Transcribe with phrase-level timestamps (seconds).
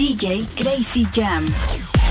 [0.00, 1.44] DJ Crazy Jam.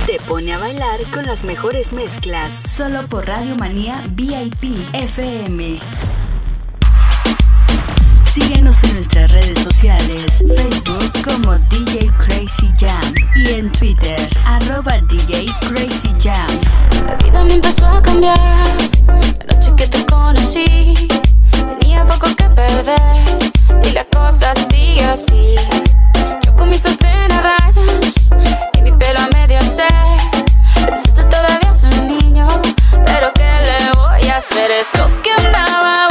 [0.06, 5.80] Te pone a bailar con las mejores mezclas, solo por Radio Manía VIP FM.
[8.32, 15.48] Síguenos en nuestras redes sociales, Facebook como DJ Crazy Jam y en Twitter, arroba DJ
[15.62, 17.08] Crazy Jam.
[17.08, 18.38] La vida me empezó a cambiar,
[19.08, 20.94] la noche que te conocí,
[21.80, 23.52] tenía poco que perder
[23.84, 25.56] y la cosa sigue así
[26.60, 28.30] con mis sostén a rayas
[28.78, 29.88] y mi pelo a medio se.
[30.94, 32.48] Insisto, todavía soy un niño,
[33.06, 34.70] pero ¿qué le voy a hacer?
[34.70, 36.09] Esto que andaba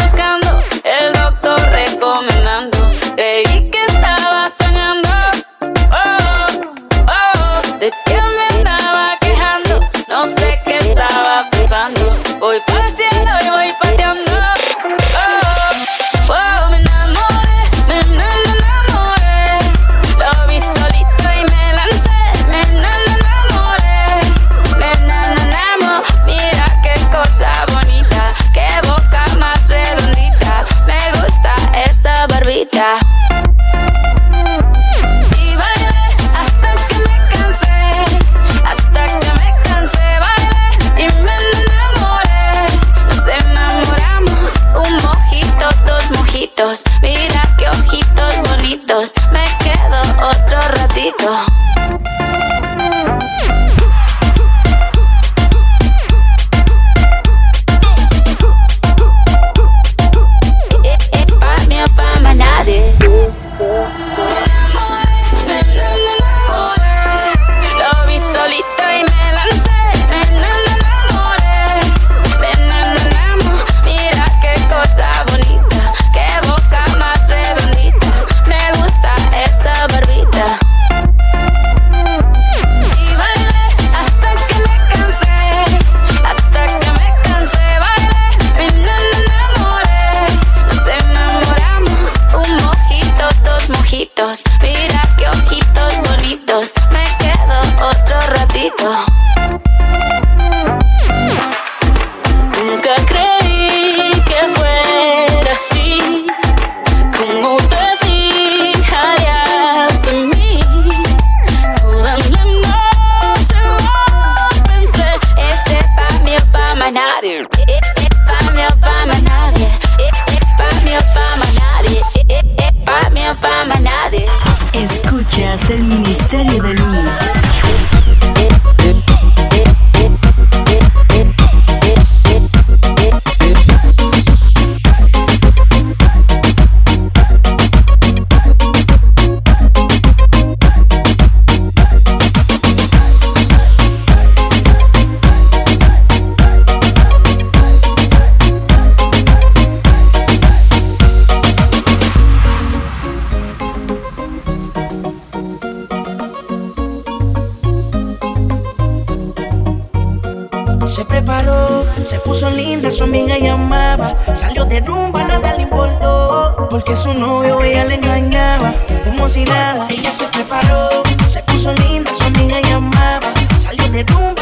[174.05, 174.38] de.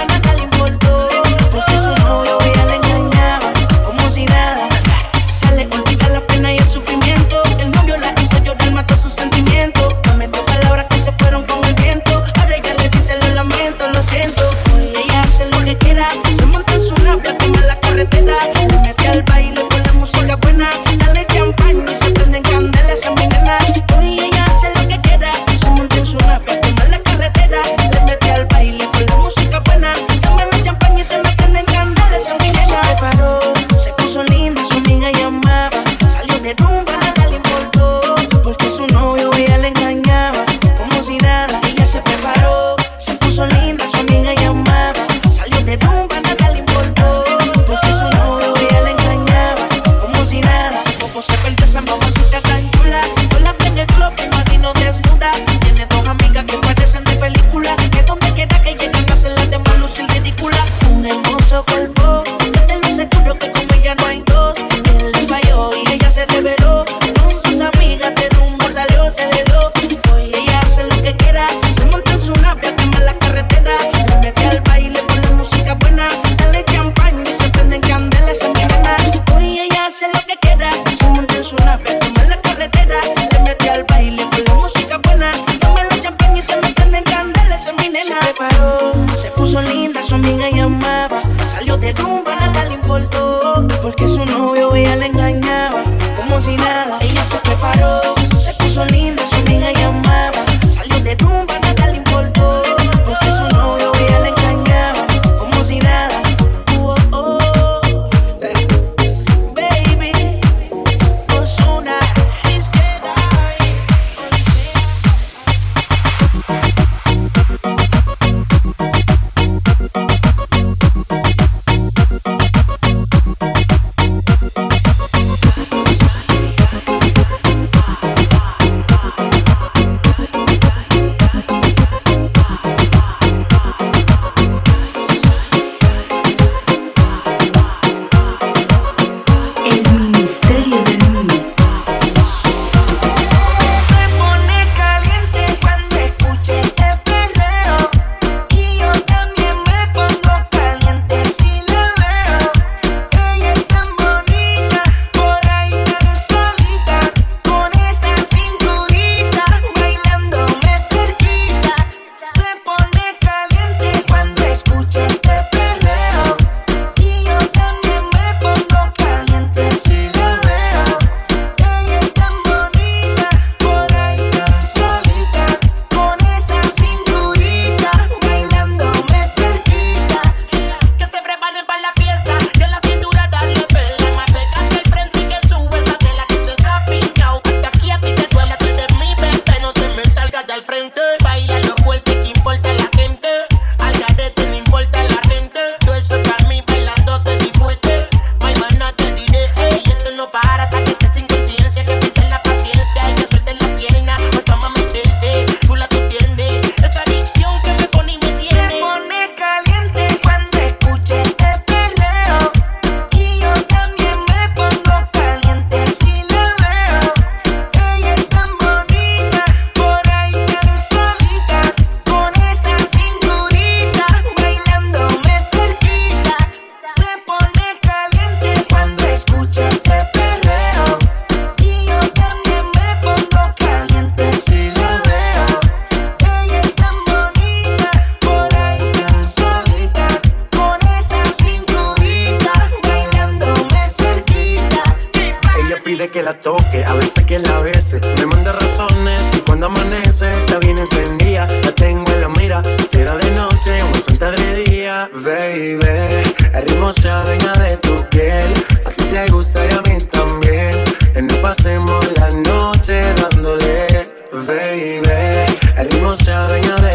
[266.06, 266.85] Ritmo se adueña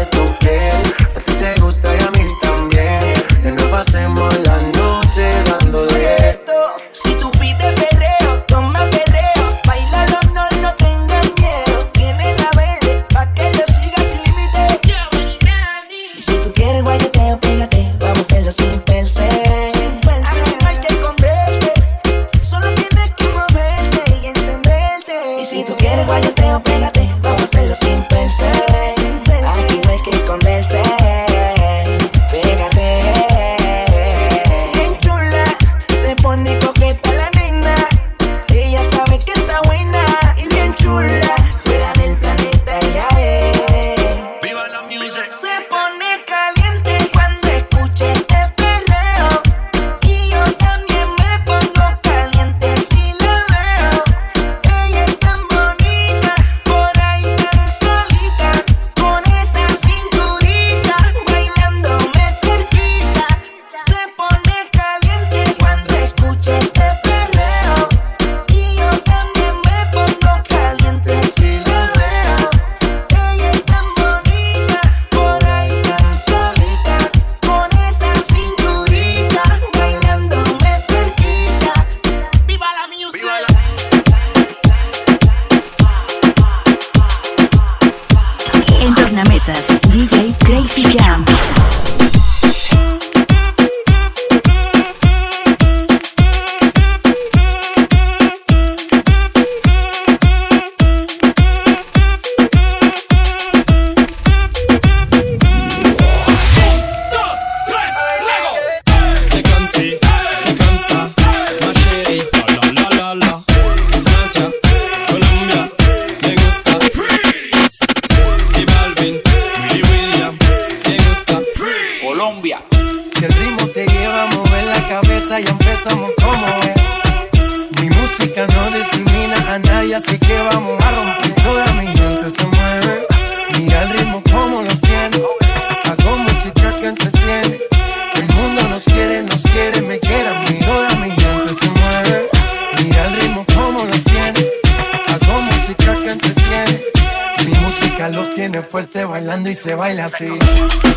[149.52, 150.91] y se baila así.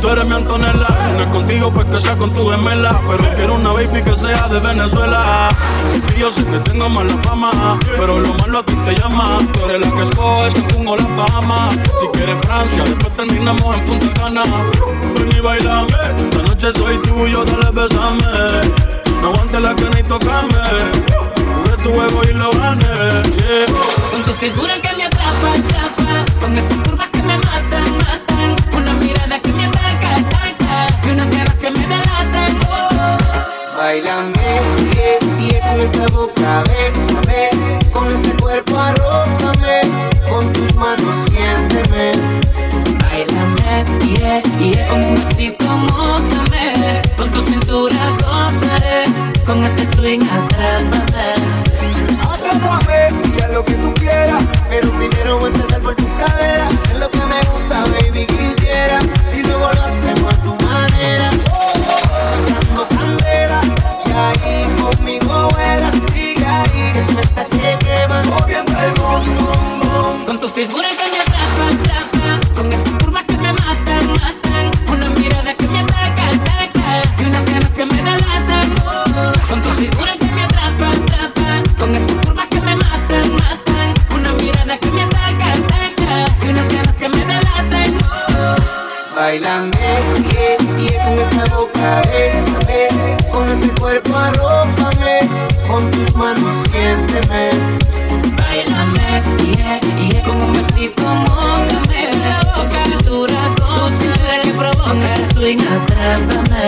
[0.00, 3.00] Tú eres mi Antonella, no es contigo pues que sea con tu gemela.
[3.08, 5.48] Pero quiero una baby que sea de Venezuela.
[6.16, 9.38] Y yo sé que tengo mala fama, pero lo malo a ti te llama.
[9.52, 11.76] Tú eres la que escoges Cancún o las Bahamas.
[12.00, 14.42] Si quieres Francia, después terminamos en Punta Cana.
[15.14, 15.92] Ven y bailame,
[16.32, 18.24] la noche soy tuyo, dale besame.
[19.20, 20.58] No aguante la que ni tocame.
[21.82, 22.86] Tu huevo y lo gané.
[23.36, 23.66] Yeah.
[24.10, 27.07] Con tu figura que me atrapa, atrapa, con esa curva
[33.88, 34.32] Bailame,
[34.90, 37.80] pie, pie con esa boca, bésame.
[37.90, 39.80] Con ese cuerpo arrójame
[40.28, 42.12] Con tus manos siénteme.
[43.00, 49.04] Bailame, pie, pie con un besito mojame Con tu cintura gozaré
[49.46, 51.07] Con ese swing atrápame.
[89.28, 89.70] Bailame,
[90.32, 92.88] yeah, yeah, con esa boca, bésame
[93.30, 95.28] Con ese cuerpo arrópame
[95.68, 97.50] Con tus manos siénteme.
[98.38, 99.22] Bailame,
[99.54, 102.08] yeah, yeah, con un besito mojame
[102.54, 106.66] Con tu cintura, con cintura que provoca ese swing atrápame.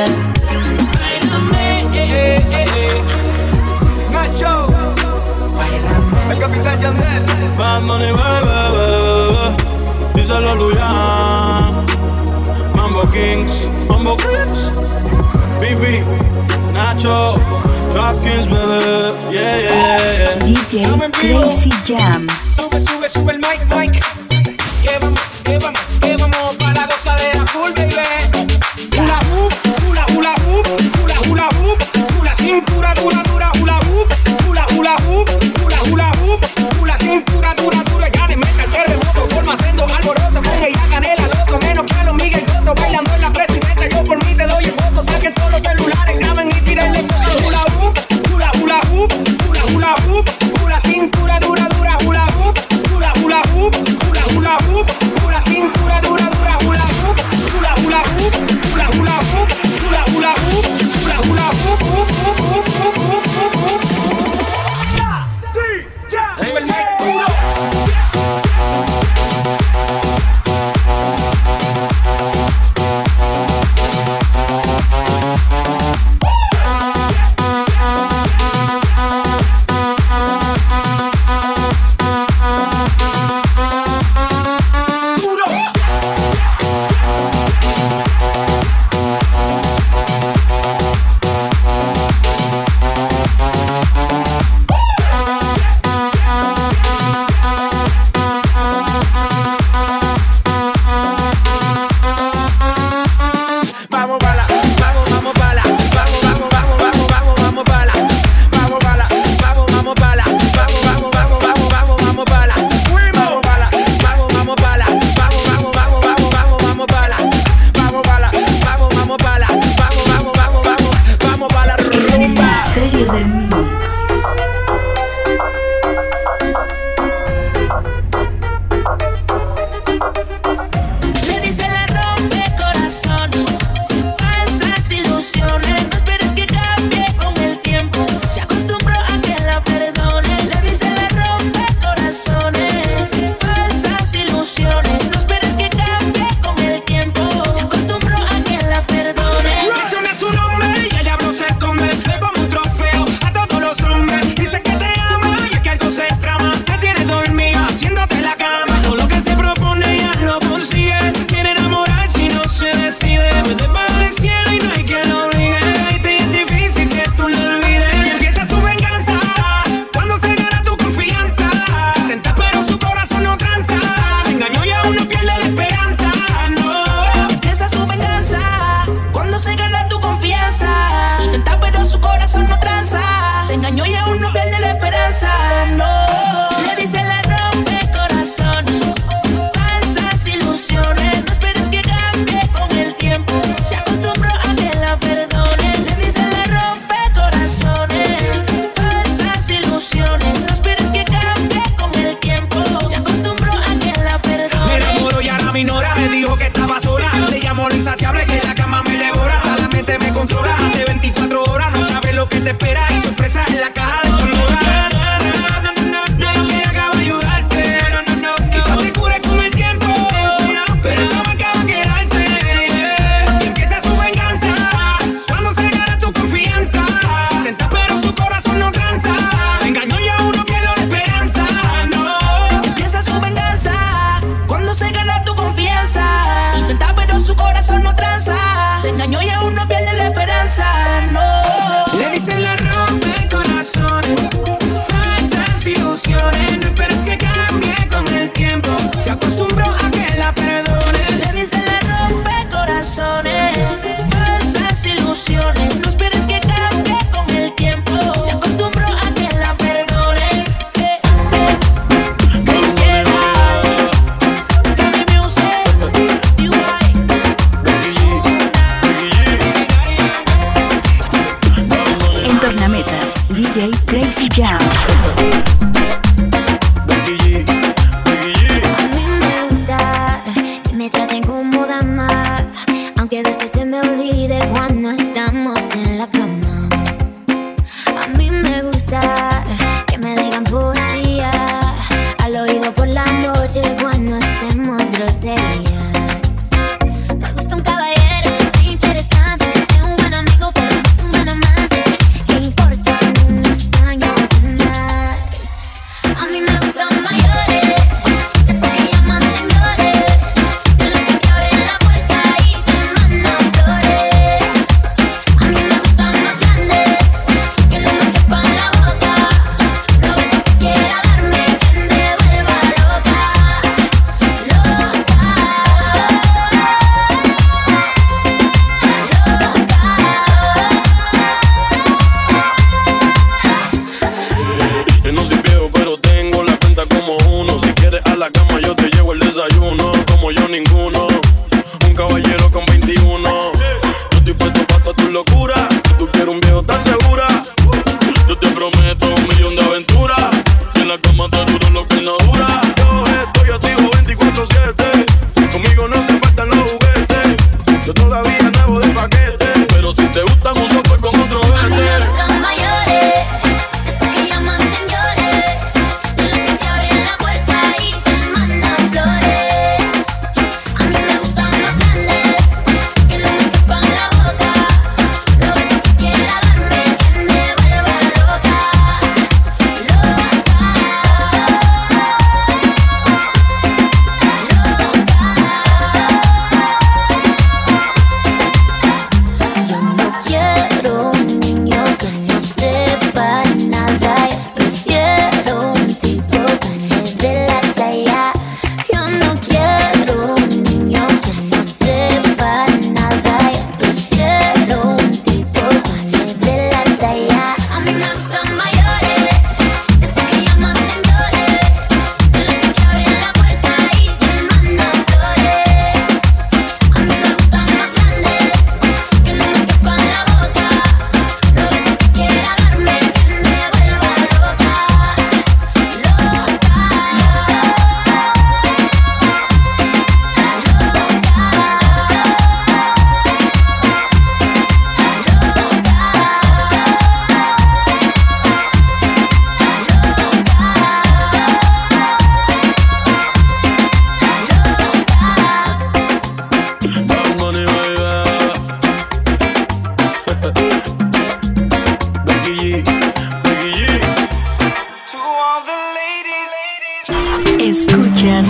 [1.00, 1.64] Bailame,
[1.94, 3.02] yeah, yeah.
[4.12, 4.66] Nacho.
[5.56, 7.56] Bailame El Capitán Yandel.
[7.56, 9.56] Bad Money, bebé, bebé
[10.12, 10.50] Díselo
[10.82, 11.79] a
[13.00, 14.68] Mambo Kings, Mambo Kings,
[15.58, 16.04] BV,
[16.74, 17.34] Nacho,
[17.94, 18.46] Dropkins,
[19.32, 20.38] yeah, yeah, yeah.
[20.44, 20.84] DJ
[21.86, 22.28] Jam.
[22.54, 24.19] Sube, sube, sube el mic, mic.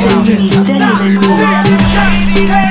[0.01, 0.63] Standing, me, the
[2.41, 2.70] little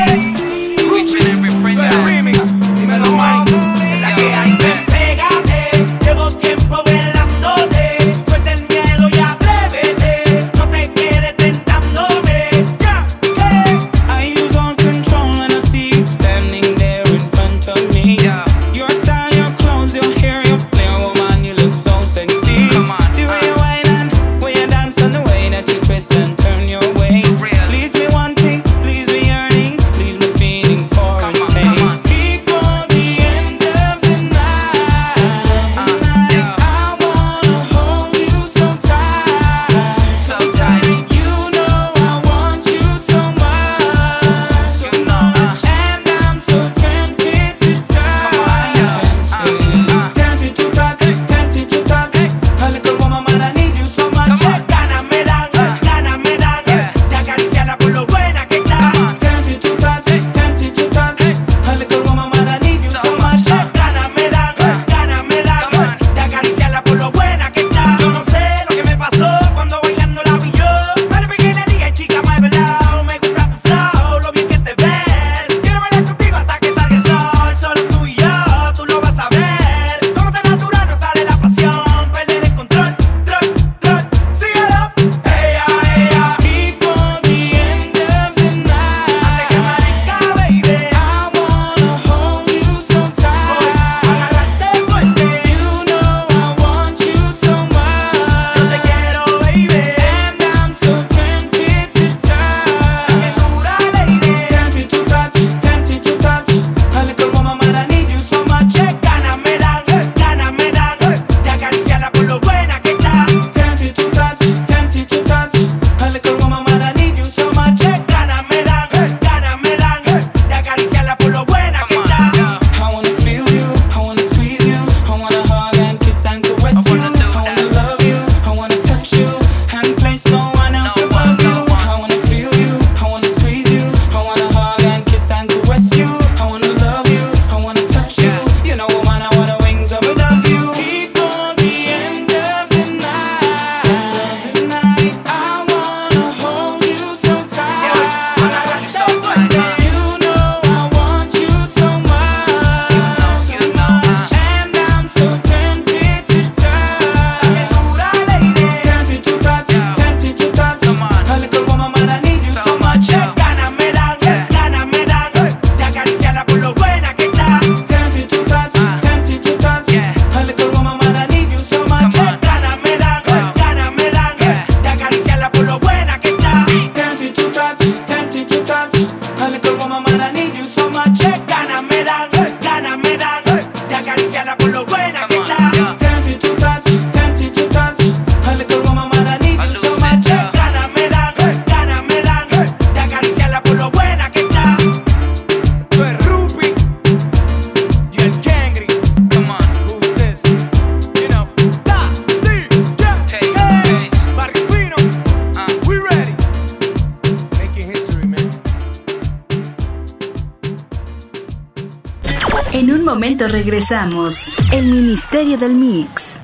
[213.10, 214.46] momento regresamos.
[214.72, 216.40] El Ministerio del Mix.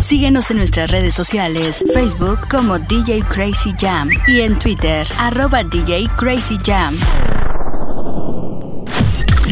[0.00, 6.08] Síguenos en nuestras redes sociales, Facebook como DJ Crazy Jam y en Twitter, arroba DJ
[6.16, 6.94] Crazy Jam.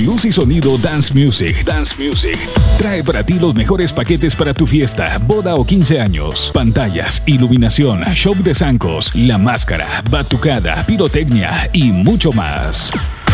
[0.04, 1.64] Luz y sonido Dance Music.
[1.64, 2.38] Dance Music.
[2.78, 6.50] Trae para ti los mejores paquetes para tu fiesta, boda o 15 años.
[6.54, 12.92] Pantallas, iluminación, show de zancos, la máscara, batucada, pirotecnia y mucho más.